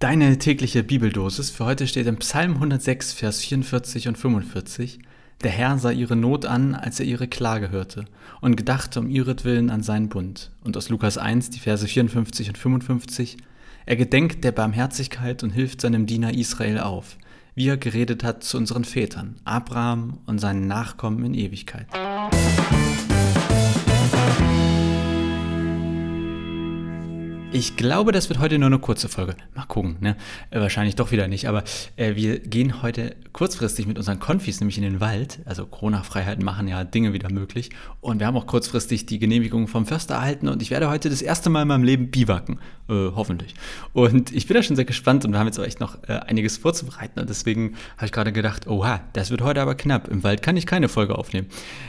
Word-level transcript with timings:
Deine 0.00 0.38
tägliche 0.38 0.82
Bibeldosis 0.82 1.50
für 1.50 1.66
heute 1.66 1.86
steht 1.86 2.06
im 2.06 2.16
Psalm 2.16 2.54
106, 2.54 3.12
Vers 3.12 3.40
44 3.40 4.08
und 4.08 4.16
45. 4.16 4.98
Der 5.42 5.50
Herr 5.50 5.76
sah 5.76 5.90
ihre 5.90 6.16
Not 6.16 6.46
an, 6.46 6.74
als 6.74 7.00
er 7.00 7.04
ihre 7.04 7.28
Klage 7.28 7.70
hörte, 7.70 8.06
und 8.40 8.56
gedachte 8.56 8.98
um 8.98 9.10
ihretwillen 9.10 9.68
an 9.68 9.82
seinen 9.82 10.08
Bund. 10.08 10.52
Und 10.64 10.78
aus 10.78 10.88
Lukas 10.88 11.18
1, 11.18 11.50
die 11.50 11.58
Verse 11.58 11.86
54 11.86 12.48
und 12.48 12.56
55. 12.56 13.36
Er 13.84 13.96
gedenkt 13.96 14.42
der 14.42 14.52
Barmherzigkeit 14.52 15.42
und 15.42 15.50
hilft 15.50 15.82
seinem 15.82 16.06
Diener 16.06 16.32
Israel 16.32 16.80
auf, 16.80 17.18
wie 17.54 17.68
er 17.68 17.76
geredet 17.76 18.24
hat 18.24 18.42
zu 18.42 18.56
unseren 18.56 18.84
Vätern, 18.84 19.36
Abraham 19.44 20.20
und 20.24 20.38
seinen 20.38 20.66
Nachkommen 20.66 21.26
in 21.26 21.34
Ewigkeit. 21.34 21.88
Ich 27.52 27.76
glaube, 27.76 28.12
das 28.12 28.28
wird 28.28 28.38
heute 28.38 28.60
nur 28.60 28.68
eine 28.68 28.78
kurze 28.78 29.08
Folge. 29.08 29.34
Mal 29.56 29.64
gucken, 29.64 29.96
ne? 29.98 30.16
Äh, 30.50 30.60
wahrscheinlich 30.60 30.94
doch 30.94 31.10
wieder 31.10 31.26
nicht. 31.26 31.48
Aber 31.48 31.64
äh, 31.96 32.14
wir 32.14 32.38
gehen 32.38 32.80
heute 32.80 33.16
kurzfristig 33.32 33.88
mit 33.88 33.98
unseren 33.98 34.20
Konfis 34.20 34.60
nämlich 34.60 34.76
in 34.76 34.84
den 34.84 35.00
Wald. 35.00 35.40
Also 35.46 35.66
Corona-Freiheiten 35.66 36.44
machen 36.44 36.68
ja 36.68 36.84
Dinge 36.84 37.12
wieder 37.12 37.28
möglich. 37.32 37.70
Und 38.00 38.20
wir 38.20 38.28
haben 38.28 38.36
auch 38.36 38.46
kurzfristig 38.46 39.06
die 39.06 39.18
Genehmigung 39.18 39.66
vom 39.66 39.84
Förster 39.84 40.14
erhalten. 40.14 40.46
Und 40.46 40.62
ich 40.62 40.70
werde 40.70 40.88
heute 40.88 41.10
das 41.10 41.22
erste 41.22 41.50
Mal 41.50 41.62
in 41.62 41.68
meinem 41.68 41.82
Leben 41.82 42.12
biwaken. 42.12 42.60
Äh, 42.88 43.10
hoffentlich. 43.16 43.56
Und 43.94 44.32
ich 44.32 44.46
bin 44.46 44.54
da 44.54 44.62
schon 44.62 44.76
sehr 44.76 44.84
gespannt. 44.84 45.24
Und 45.24 45.32
wir 45.32 45.40
haben 45.40 45.48
jetzt 45.48 45.58
auch 45.58 45.64
echt 45.64 45.80
noch 45.80 45.98
äh, 46.06 46.12
einiges 46.12 46.56
vorzubereiten. 46.56 47.18
Und 47.18 47.30
deswegen 47.30 47.74
habe 47.96 48.06
ich 48.06 48.12
gerade 48.12 48.30
gedacht, 48.30 48.68
oha, 48.68 49.00
das 49.12 49.32
wird 49.32 49.42
heute 49.42 49.60
aber 49.60 49.74
knapp. 49.74 50.06
Im 50.06 50.22
Wald 50.22 50.42
kann 50.42 50.56
ich 50.56 50.66
keine 50.66 50.88
Folge 50.88 51.18
aufnehmen. 51.18 51.48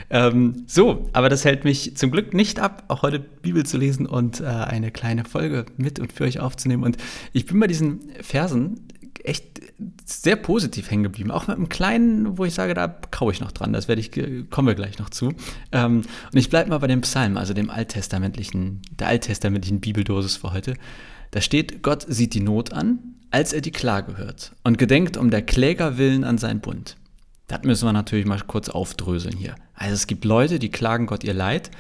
Ähm, 0.10 0.64
so, 0.66 1.08
aber 1.14 1.30
das 1.30 1.46
hält 1.46 1.66
mich 1.66 1.96
zum 1.98 2.10
Glück 2.10 2.34
nicht 2.34 2.60
ab, 2.60 2.86
auch 2.88 3.04
heute 3.04 3.20
Bibel 3.20 3.64
zu 3.64 3.78
lesen 3.78 4.08
und 4.08 4.42
äh, 4.42 4.46
eine 4.46 4.90
kleine 4.90 5.24
Folge 5.24 5.51
Folge 5.52 5.66
mit 5.78 6.00
und 6.00 6.14
für 6.14 6.24
euch 6.24 6.40
aufzunehmen. 6.40 6.84
Und 6.84 6.98
ich 7.34 7.46
bin 7.46 7.60
bei 7.60 7.68
diesen 7.68 8.02
Versen 8.22 8.88
echt 9.24 9.62
sehr 10.06 10.36
positiv 10.36 10.90
hängen 10.90 11.04
geblieben. 11.04 11.32
Auch 11.32 11.48
mit 11.48 11.58
einem 11.58 11.70
kleinen, 11.70 12.38
wo 12.38 12.46
ich 12.46 12.54
sage, 12.54 12.74
da 12.74 12.88
kaue 12.88 13.32
ich 13.32 13.40
noch 13.40 13.52
dran. 13.52 13.74
Das 13.74 13.88
werde 13.88 14.02
ich, 14.02 14.12
kommen 14.50 14.68
wir 14.68 14.76
gleich 14.76 14.98
noch 15.00 15.10
zu. 15.10 15.34
Ähm, 15.72 16.04
und 16.32 16.38
ich 16.38 16.50
bleibe 16.50 16.70
mal 16.70 16.80
bei 16.80 16.88
dem 16.88 17.02
Psalm, 17.02 17.38
also 17.38 17.54
dem 17.54 17.70
alttestamentlichen, 17.70 18.82
der 19.00 19.08
alttestamentlichen 19.08 19.80
Bibeldosis 19.80 20.38
für 20.38 20.54
heute. 20.54 20.76
Da 21.32 21.42
steht, 21.42 21.84
Gott 21.84 22.06
sieht 22.08 22.34
die 22.34 22.42
Not 22.42 22.74
an, 22.74 23.00
als 23.30 23.54
er 23.54 23.62
die 23.62 23.72
Klage 23.72 24.18
hört 24.18 24.54
und 24.64 24.78
gedenkt 24.78 25.18
um 25.18 25.30
der 25.30 25.42
Kläger 25.42 25.98
willen 25.98 26.24
an 26.24 26.38
sein 26.38 26.60
Bund. 26.60 26.98
Das 27.48 27.64
müssen 27.64 27.86
wir 27.86 27.94
natürlich 27.94 28.26
mal 28.26 28.42
kurz 28.46 28.70
aufdröseln 28.70 29.38
hier. 29.38 29.56
Also 29.74 29.94
es 29.94 30.08
gibt 30.08 30.26
Leute, 30.26 30.60
die 30.60 30.70
klagen 30.70 31.06
Gott 31.06 31.24
ihr 31.24 31.34
Leid 31.34 31.72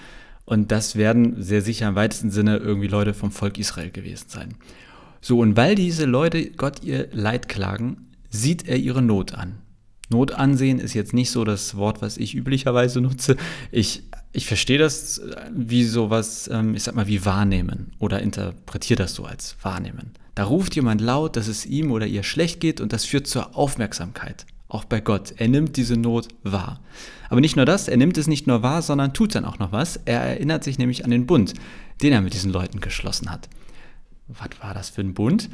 und 0.51 0.69
das 0.69 0.97
werden 0.97 1.41
sehr 1.41 1.61
sicher 1.61 1.87
im 1.87 1.95
weitesten 1.95 2.29
Sinne 2.29 2.57
irgendwie 2.57 2.89
Leute 2.89 3.13
vom 3.13 3.31
Volk 3.31 3.57
Israel 3.57 3.89
gewesen 3.89 4.25
sein. 4.27 4.55
So, 5.21 5.39
und 5.39 5.55
weil 5.55 5.75
diese 5.75 6.03
Leute 6.03 6.51
Gott 6.51 6.83
ihr 6.83 7.07
Leid 7.13 7.47
klagen, 7.47 8.09
sieht 8.29 8.67
er 8.67 8.75
ihre 8.75 9.01
Not 9.01 9.33
an. 9.33 9.59
Not 10.09 10.33
ansehen 10.33 10.79
ist 10.79 10.93
jetzt 10.93 11.13
nicht 11.13 11.31
so 11.31 11.45
das 11.45 11.77
Wort, 11.77 12.01
was 12.01 12.17
ich 12.17 12.35
üblicherweise 12.35 12.99
nutze. 12.99 13.37
Ich, 13.71 14.03
ich 14.33 14.45
verstehe 14.45 14.77
das 14.77 15.21
wie 15.55 15.85
sowas, 15.85 16.49
ähm, 16.51 16.75
ich 16.75 16.83
sag 16.83 16.95
mal, 16.95 17.07
wie 17.07 17.23
wahrnehmen 17.23 17.93
oder 17.97 18.21
interpretiere 18.21 19.03
das 19.03 19.13
so 19.13 19.23
als 19.23 19.55
wahrnehmen. 19.61 20.11
Da 20.35 20.43
ruft 20.43 20.75
jemand 20.75 20.99
laut, 20.99 21.37
dass 21.37 21.47
es 21.47 21.65
ihm 21.65 21.93
oder 21.93 22.07
ihr 22.07 22.23
schlecht 22.23 22.59
geht 22.59 22.81
und 22.81 22.91
das 22.91 23.05
führt 23.05 23.25
zur 23.25 23.55
Aufmerksamkeit 23.55 24.45
auch 24.71 24.85
bei 24.85 25.01
Gott. 25.01 25.33
Er 25.37 25.47
nimmt 25.47 25.75
diese 25.75 25.97
Not 25.97 26.29
wahr. 26.43 26.79
Aber 27.29 27.41
nicht 27.41 27.55
nur 27.55 27.65
das, 27.65 27.87
er 27.87 27.97
nimmt 27.97 28.17
es 28.17 28.27
nicht 28.27 28.47
nur 28.47 28.63
wahr, 28.63 28.81
sondern 28.81 29.13
tut 29.13 29.35
dann 29.35 29.45
auch 29.45 29.59
noch 29.59 29.71
was. 29.71 29.99
Er 30.05 30.21
erinnert 30.21 30.63
sich 30.63 30.77
nämlich 30.77 31.03
an 31.03 31.11
den 31.11 31.25
Bund, 31.25 31.53
den 32.01 32.13
er 32.13 32.21
mit 32.21 32.33
diesen 32.33 32.51
Leuten 32.51 32.79
geschlossen 32.79 33.29
hat. 33.29 33.49
Was 34.27 34.49
war 34.61 34.73
das 34.73 34.89
für 34.89 35.01
ein 35.01 35.13
Bund? 35.13 35.49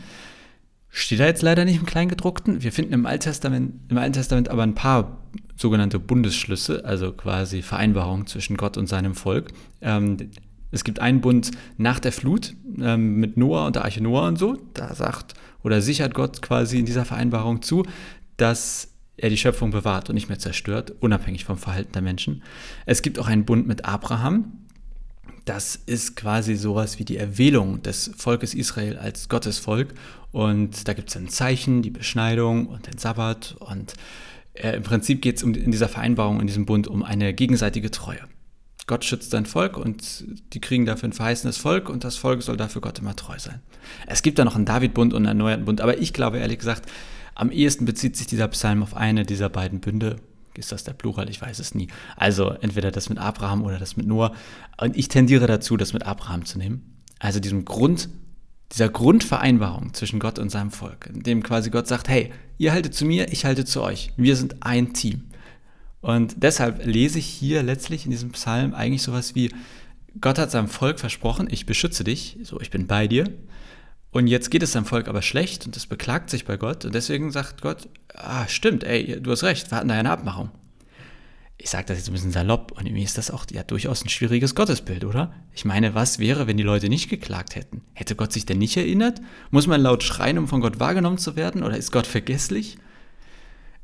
Steht 0.90 1.20
da 1.20 1.26
jetzt 1.26 1.42
leider 1.42 1.66
nicht 1.66 1.80
im 1.80 1.86
Kleingedruckten. 1.86 2.64
Wir 2.64 2.72
finden 2.72 2.94
im 2.94 3.06
Alten 3.06 3.23
Testament, 3.23 3.73
im 3.90 3.98
Alten 3.98 4.14
Testament 4.14 4.50
aber 4.50 4.64
ein 4.64 4.76
paar 4.76 5.18
sogenannte 5.56 6.00
Bundesschlüsse, 6.00 6.86
also 6.86 7.12
quasi 7.12 7.62
Vereinbarungen 7.62 8.28
zwischen 8.28 8.56
Gott 8.56 8.77
und 8.77 8.88
seinem 8.88 9.16
Volk. 9.16 9.50
Ähm, 9.82 10.17
es 10.72 10.83
gibt 10.83 11.00
einen 11.00 11.22
Bund 11.22 11.52
nach 11.77 12.00
der 12.00 12.11
Flut 12.11 12.54
ähm, 12.80 13.16
mit 13.16 13.38
Noah 13.38 13.66
und 13.66 13.76
der 13.76 13.83
Arche 13.83 14.02
Noah 14.02 14.27
und 14.27 14.38
so. 14.38 14.58
Da 14.73 14.94
sagt 14.94 15.33
oder 15.64 15.82
sichert 15.82 16.14
Gott 16.14 16.42
quasi 16.42 16.80
in 16.80 16.86
dieser 16.86 17.06
Vereinbarung 17.06 17.61
zu, 17.61 17.83
dass 18.38 18.96
er 19.17 19.30
die 19.30 19.38
Schöpfung 19.38 19.72
bewahrt 19.72 20.10
und 20.10 20.16
nicht 20.16 20.30
mehr 20.30 20.39
zerstört, 20.39 20.94
unabhängig 21.00 21.44
vom 21.44 21.58
Verhalten 21.58 21.92
der 21.94 22.02
Menschen. 22.02 22.44
Es 22.86 23.02
gibt 23.02 23.20
auch 23.20 23.28
einen 23.28 23.45
Bund 23.45 23.67
mit 23.67 23.86
Abraham. 23.86 24.54
Das 25.45 25.76
ist 25.76 26.16
quasi 26.16 26.55
sowas 26.55 27.00
wie 27.00 27.05
die 27.05 27.17
Erwählung 27.17 27.82
des 27.82 28.11
Volkes 28.17 28.54
Israel 28.54 28.98
als 28.98 29.30
Gottesvolk. 29.30 29.94
Und 30.32 30.88
da 30.88 30.94
gibt 30.94 31.10
es 31.10 31.17
ein 31.17 31.30
Zeichen, 31.30 31.82
die 31.82 31.89
Beschneidung 31.89 32.67
und 32.67 32.86
den 32.86 32.98
Sabbat. 32.98 33.56
Und 33.60 33.94
äh, 34.54 34.76
im 34.76 34.83
Prinzip 34.83 35.22
geht 35.22 35.38
es 35.38 35.44
um, 35.44 35.54
in 35.54 35.72
dieser 35.72 35.89
Vereinbarung, 35.89 36.39
in 36.42 36.48
diesem 36.48 36.66
Bund 36.66 36.88
um 36.88 37.02
eine 37.02 37.33
gegenseitige 37.33 37.92
Treue. 37.92 38.20
Gott 38.88 39.04
schützt 39.04 39.32
sein 39.32 39.45
Volk 39.45 39.77
und 39.77 40.23
die 40.54 40.61
kriegen 40.61 40.86
dafür 40.86 41.10
ein 41.10 41.14
verheißenes 41.14 41.58
Volk 41.58 41.89
und 41.89 42.06
das 42.06 42.16
Volk 42.16 42.42
soll 42.42 42.56
dafür 42.56 42.82
Gott 42.82 43.00
immer 43.00 43.16
treu 43.17 43.38
sein. 43.38 43.61
Es 44.08 44.22
gibt 44.22 44.39
da 44.39 44.45
noch 44.45 44.56
einen 44.56 44.66
David-Bund 44.66 45.14
und 45.14 45.26
einen 45.26 45.39
erneuerten 45.39 45.66
Bund, 45.66 45.82
aber 45.82 45.98
ich 45.98 46.14
glaube 46.14 46.39
ehrlich 46.39 46.60
gesagt, 46.60 46.89
am 47.37 47.52
ehesten 47.52 47.86
bezieht 47.86 48.17
sich 48.17 48.25
dieser 48.25 48.48
Psalm 48.48 48.81
auf 48.81 48.95
eine 48.95 49.23
dieser 49.23 49.48
beiden 49.48 49.80
Bünde. 49.80 50.15
Ist 50.55 50.71
das 50.71 50.83
der 50.83 50.93
Plural? 50.93 51.30
Ich 51.30 51.39
weiß 51.39 51.59
es 51.59 51.75
nie. 51.75 51.87
Also 52.15 52.49
entweder 52.49 52.89
das 52.89 53.09
mit 53.09 53.20
Abraham 53.20 53.61
oder 53.61 53.77
das 53.77 53.95
mit 53.95 54.08
Noah. 54.08 54.33
Und 54.81 54.98
ich 54.98 55.08
tendiere 55.08 55.45
dazu, 55.45 55.77
das 55.77 55.93
mit 55.93 56.03
Abraham 56.03 56.45
zu 56.45 56.58
nehmen. 56.58 56.97
Also 57.20 57.39
diesem 57.39 57.64
Grund, 57.64 58.09
dieser 58.71 58.89
Grundvereinbarung 58.89 59.93
zwischen 59.93 60.20
Gott 60.20 60.39
und 60.39 60.49
seinem 60.49 60.71
Volk, 60.71 61.11
in 61.14 61.21
dem 61.21 61.43
quasi 61.43 61.70
Gott 61.70 61.87
sagt, 61.87 62.09
hey, 62.09 62.31
ihr 62.58 62.73
haltet 62.73 62.95
zu 62.95 63.05
mir, 63.05 63.31
ich 63.31 63.45
halte 63.45 63.65
zu 63.65 63.83
euch. 63.83 64.14
Wir 64.17 64.36
sind 64.36 64.64
ein 64.64 64.93
Team. 64.93 65.26
Und 66.02 66.37
deshalb 66.42 66.87
lese 66.87 67.20
ich 67.20 67.27
hier 67.27 67.61
letztlich 67.61 68.05
in 68.05 68.11
diesem 68.11 68.31
Psalm 68.31 68.73
eigentlich 68.73 69.03
sowas 69.03 69.36
wie, 69.36 69.52
Gott 70.20 70.39
hat 70.39 70.49
seinem 70.49 70.70
Volk 70.70 70.99
versprochen, 70.99 71.47
ich 71.52 71.67
beschütze 71.67 72.03
dich, 72.03 72.39
so 72.42 72.59
ich 72.59 72.71
bin 72.71 72.87
bei 72.87 73.08
dir. 73.08 73.31
Und 74.12 74.28
jetzt 74.28 74.52
geht 74.52 74.64
es 74.64 74.72
seinem 74.72 74.86
Volk 74.86 75.08
aber 75.08 75.22
schlecht 75.22 75.66
und 75.66 75.76
es 75.76 75.86
beklagt 75.86 76.30
sich 76.30 76.45
bei 76.45 76.58
Gott 76.58 76.86
und 76.86 76.95
deswegen 76.95 77.32
sagt 77.32 77.62
Gott, 77.62 77.90
ah, 78.14 78.48
stimmt, 78.48 78.84
ey, 78.84 79.22
du 79.22 79.32
hast 79.32 79.44
recht, 79.44 79.70
wir 79.70 79.78
hatten 79.78 79.90
da 79.90 79.95
eine 79.95 80.10
Abmachung. 80.10 80.50
Ich 81.60 81.72
sage 81.72 81.86
das 81.88 81.98
jetzt 81.98 82.10
ein 82.10 82.14
bisschen 82.14 82.32
salopp 82.32 82.72
und 82.72 82.90
mir 82.92 83.04
ist 83.04 83.18
das 83.18 83.32
auch 83.32 83.45
ja 83.52 83.64
durchaus 83.64 84.04
ein 84.06 84.10
schwieriges 84.10 84.54
Gottesbild, 84.54 85.04
oder? 85.04 85.34
Ich 85.54 85.66
meine, 85.66 85.95
was 85.95 86.20
wäre, 86.20 86.45
wenn 86.45 86.58
die 86.58 86.64
Leute 86.64 86.88
nicht 86.88 87.10
geklagt 87.10 87.56
hätten? 87.56 87.82
Hätte 87.94 88.16
Gott 88.16 88.32
sich 88.32 88.45
denn 88.45 88.60
nicht 88.60 88.78
erinnert? 88.78 89.22
Muss 89.50 89.66
man 89.66 89.82
laut 89.82 90.04
schreien, 90.04 90.38
um 90.38 90.48
von 90.48 90.62
Gott 90.62 90.80
wahrgenommen 90.80 91.18
zu 91.18 91.36
werden? 91.36 91.64
Oder 91.64 91.76
ist 91.76 91.92
Gott 91.92 92.06
vergesslich? 92.06 92.78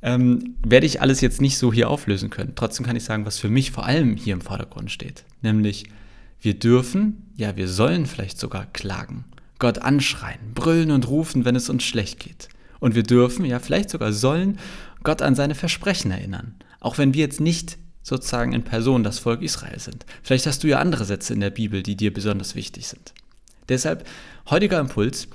Ähm, 0.04 0.56
werde 0.64 0.86
ich 0.86 1.02
alles 1.02 1.22
jetzt 1.22 1.42
nicht 1.42 1.58
so 1.58 1.74
hier 1.74 1.90
auflösen 1.90 2.30
können. 2.30 2.54
Trotzdem 2.56 2.86
kann 2.86 2.96
ich 2.96 3.06
sagen, 3.06 3.26
was 3.26 3.40
für 3.40 3.50
mich 3.50 3.72
vor 3.72 3.86
allem 3.86 4.18
hier 4.18 4.34
im 4.34 4.42
Vordergrund 4.42 4.92
steht. 4.92 5.24
Nämlich, 5.42 5.86
wir 6.42 6.54
dürfen, 6.54 7.32
ja, 7.38 7.56
wir 7.56 7.68
sollen 7.68 8.06
vielleicht 8.06 8.38
sogar 8.38 8.68
klagen. 8.68 9.26
Gott 9.64 9.80
anschreien, 9.80 10.54
brüllen 10.54 10.92
und 10.92 11.08
rufen, 11.08 11.46
wenn 11.46 11.56
es 11.56 11.70
uns 11.70 11.84
schlecht 11.84 12.20
geht. 12.20 12.50
Und 12.82 12.96
wir 12.96 13.04
dürfen, 13.04 13.46
ja 13.46 13.60
vielleicht 13.60 13.90
sogar 13.90 14.12
sollen, 14.12 14.60
Gott 15.04 15.22
an 15.22 15.36
seine 15.36 15.56
Versprechen 15.56 16.12
erinnern. 16.12 16.56
Auch 16.82 16.98
wenn 16.98 17.14
wir 17.14 17.22
jetzt 17.22 17.40
nicht 17.40 17.78
sozusagen 18.02 18.52
in 18.52 18.64
Person 18.64 19.06
das 19.06 19.20
Volk 19.20 19.42
Israel 19.42 19.80
sind. 19.80 20.06
Vielleicht 20.22 20.48
hast 20.48 20.66
du 20.66 20.68
ja 20.68 20.80
andere 20.80 21.06
Sätze 21.06 21.34
in 21.34 21.40
der 21.40 21.50
Bibel, 21.50 21.82
die 21.82 21.96
dir 21.96 22.14
besonders 22.14 22.56
wichtig 22.56 22.90
sind. 22.90 23.14
Deshalb, 23.70 24.06
heutiger 24.50 24.82
Impuls, 24.82 25.30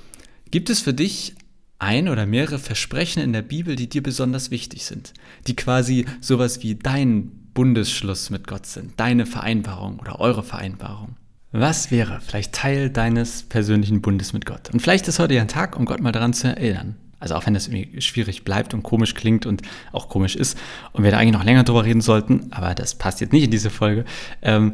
gibt 0.51 0.69
es 0.69 0.79
für 0.79 0.93
dich 0.93 1.33
ein 1.79 2.07
oder 2.07 2.27
mehrere 2.27 2.59
Versprechen 2.59 3.23
in 3.23 3.33
der 3.33 3.41
Bibel, 3.41 3.75
die 3.75 3.89
dir 3.89 4.03
besonders 4.03 4.51
wichtig 4.51 4.85
sind, 4.85 5.15
die 5.47 5.55
quasi 5.55 6.05
sowas 6.21 6.61
wie 6.61 6.75
dein 6.75 7.31
Bundesschluss 7.55 8.29
mit 8.29 8.45
Gott 8.45 8.67
sind, 8.67 8.99
deine 8.99 9.25
Vereinbarung 9.25 9.97
oder 9.97 10.19
eure 10.19 10.43
Vereinbarung. 10.43 11.15
Was 11.51 11.89
wäre 11.89 12.19
vielleicht 12.21 12.53
Teil 12.53 12.91
deines 12.91 13.41
persönlichen 13.41 14.01
Bundes 14.01 14.33
mit 14.33 14.45
Gott? 14.45 14.69
Und 14.71 14.81
vielleicht 14.81 15.07
ist 15.07 15.17
heute 15.17 15.33
ja 15.33 15.41
ein 15.41 15.47
Tag, 15.47 15.77
um 15.77 15.85
Gott 15.85 15.99
mal 15.99 16.11
daran 16.11 16.33
zu 16.33 16.47
erinnern. 16.47 16.95
Also 17.19 17.35
auch 17.35 17.45
wenn 17.45 17.55
das 17.55 17.67
irgendwie 17.67 17.99
schwierig 18.01 18.45
bleibt 18.45 18.73
und 18.73 18.83
komisch 18.83 19.15
klingt 19.15 19.45
und 19.47 19.63
auch 19.91 20.09
komisch 20.09 20.35
ist 20.35 20.57
und 20.93 21.03
wir 21.03 21.11
da 21.11 21.17
eigentlich 21.17 21.33
noch 21.33 21.43
länger 21.43 21.63
drüber 21.63 21.83
reden 21.83 22.01
sollten, 22.01 22.51
aber 22.51 22.75
das 22.75 22.95
passt 22.95 23.19
jetzt 23.19 23.33
nicht 23.33 23.43
in 23.43 23.51
diese 23.51 23.71
Folge, 23.71 24.05
ähm, 24.41 24.73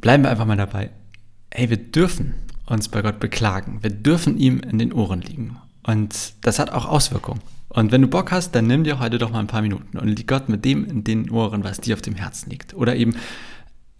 bleiben 0.00 0.22
wir 0.22 0.30
einfach 0.30 0.44
mal 0.44 0.56
dabei. 0.56 0.90
Hey, 1.50 1.70
wir 1.70 1.78
dürfen 1.78 2.34
uns 2.66 2.88
bei 2.88 3.00
Gott 3.00 3.18
beklagen. 3.18 3.78
Wir 3.82 3.90
dürfen 3.90 4.38
ihm 4.38 4.60
in 4.60 4.78
den 4.78 4.92
Ohren 4.92 5.22
liegen. 5.22 5.56
Und 5.82 6.34
das 6.42 6.58
hat 6.58 6.70
auch 6.70 6.84
Auswirkungen. 6.86 7.40
Und 7.70 7.90
wenn 7.90 8.02
du 8.02 8.08
Bock 8.08 8.32
hast, 8.32 8.54
dann 8.54 8.66
nimm 8.66 8.84
dir 8.84 9.00
heute 9.00 9.16
doch 9.16 9.30
mal 9.30 9.40
ein 9.40 9.46
paar 9.46 9.62
Minuten 9.62 9.98
und 9.98 10.06
lieg 10.08 10.28
Gott 10.28 10.50
mit 10.50 10.64
dem 10.64 10.84
in 10.84 11.04
den 11.04 11.30
Ohren, 11.30 11.64
was 11.64 11.80
dir 11.80 11.94
auf 11.94 12.02
dem 12.02 12.14
Herzen 12.14 12.50
liegt. 12.50 12.74
Oder 12.74 12.96
eben 12.96 13.16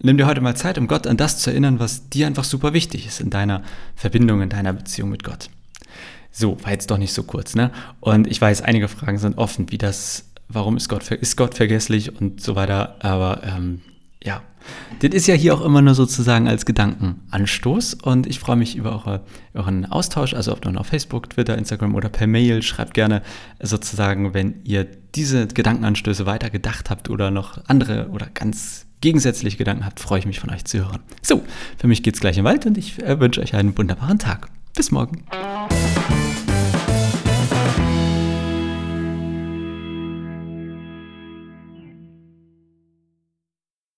Nimm 0.04 0.18
dir 0.18 0.26
heute 0.26 0.40
mal 0.40 0.56
Zeit, 0.56 0.78
um 0.78 0.88
Gott 0.88 1.06
an 1.06 1.16
das 1.16 1.38
zu 1.38 1.50
erinnern, 1.50 1.78
was 1.78 2.08
dir 2.08 2.26
einfach 2.26 2.42
super 2.42 2.72
wichtig 2.72 3.06
ist 3.06 3.20
in 3.20 3.30
deiner 3.30 3.62
Verbindung, 3.94 4.42
in 4.42 4.48
deiner 4.48 4.72
Beziehung 4.72 5.10
mit 5.10 5.22
Gott. 5.22 5.48
So, 6.32 6.56
war 6.64 6.72
jetzt 6.72 6.90
doch 6.90 6.98
nicht 6.98 7.12
so 7.12 7.22
kurz, 7.22 7.54
ne? 7.54 7.70
Und 8.00 8.26
ich 8.26 8.40
weiß, 8.40 8.62
einige 8.62 8.88
Fragen 8.88 9.18
sind 9.18 9.38
offen, 9.38 9.70
wie 9.70 9.78
das, 9.78 10.24
warum 10.48 10.76
ist 10.76 10.88
Gott, 10.88 11.08
ist 11.08 11.36
Gott 11.36 11.54
vergesslich 11.54 12.20
und 12.20 12.40
so 12.40 12.56
weiter, 12.56 12.96
aber 12.98 13.42
ähm, 13.44 13.82
ja, 14.24 14.42
das 14.98 15.12
ist 15.12 15.28
ja 15.28 15.34
hier 15.36 15.54
auch 15.54 15.60
immer 15.60 15.82
nur 15.82 15.94
sozusagen 15.94 16.48
als 16.48 16.66
Gedankenanstoß 16.66 17.94
und 17.94 18.26
ich 18.26 18.40
freue 18.40 18.56
mich 18.56 18.74
über 18.74 18.92
eure, 18.92 19.20
euren 19.54 19.86
Austausch, 19.86 20.34
also 20.34 20.52
ob 20.52 20.64
nun 20.64 20.78
auf 20.78 20.88
Facebook, 20.88 21.30
Twitter, 21.30 21.56
Instagram 21.56 21.94
oder 21.94 22.08
per 22.08 22.26
Mail. 22.26 22.62
Schreibt 22.62 22.94
gerne 22.94 23.22
sozusagen, 23.60 24.34
wenn 24.34 24.64
ihr 24.64 24.84
diese 25.14 25.46
Gedankenanstöße 25.46 26.26
weiter 26.26 26.50
gedacht 26.50 26.90
habt 26.90 27.08
oder 27.08 27.30
noch 27.30 27.64
andere 27.66 28.08
oder 28.10 28.26
ganz 28.32 28.86
gegensätzliche 29.02 29.58
Gedanken 29.58 29.84
habt, 29.84 30.00
freue 30.00 30.20
ich 30.20 30.26
mich 30.26 30.40
von 30.40 30.48
euch 30.48 30.64
zu 30.64 30.78
hören. 30.78 31.00
So, 31.20 31.44
für 31.76 31.86
mich 31.86 32.02
geht 32.02 32.14
es 32.14 32.20
gleich 32.20 32.38
im 32.38 32.44
Wald 32.44 32.64
und 32.64 32.78
ich 32.78 33.02
äh, 33.02 33.20
wünsche 33.20 33.42
euch 33.42 33.54
einen 33.54 33.76
wunderbaren 33.76 34.18
Tag. 34.18 34.48
Bis 34.74 34.90
morgen. 34.90 35.24